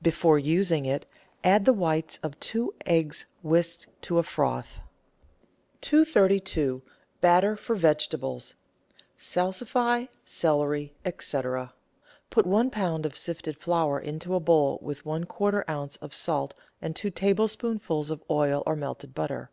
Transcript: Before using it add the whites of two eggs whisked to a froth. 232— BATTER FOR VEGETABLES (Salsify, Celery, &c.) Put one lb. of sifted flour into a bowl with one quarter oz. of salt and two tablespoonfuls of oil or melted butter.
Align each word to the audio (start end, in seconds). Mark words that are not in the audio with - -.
Before 0.00 0.38
using 0.38 0.86
it 0.86 1.04
add 1.44 1.66
the 1.66 1.72
whites 1.74 2.18
of 2.22 2.40
two 2.40 2.72
eggs 2.86 3.26
whisked 3.42 3.86
to 4.04 4.16
a 4.18 4.22
froth. 4.22 4.80
232— 5.82 6.80
BATTER 7.20 7.56
FOR 7.56 7.76
VEGETABLES 7.76 8.54
(Salsify, 9.18 10.08
Celery, 10.24 10.94
&c.) 11.20 11.42
Put 12.30 12.46
one 12.46 12.70
lb. 12.70 13.04
of 13.04 13.18
sifted 13.18 13.58
flour 13.58 14.00
into 14.00 14.34
a 14.34 14.40
bowl 14.40 14.78
with 14.80 15.04
one 15.04 15.24
quarter 15.24 15.62
oz. 15.68 15.96
of 15.96 16.14
salt 16.14 16.54
and 16.80 16.96
two 16.96 17.10
tablespoonfuls 17.10 18.08
of 18.08 18.22
oil 18.30 18.62
or 18.64 18.76
melted 18.76 19.14
butter. 19.14 19.50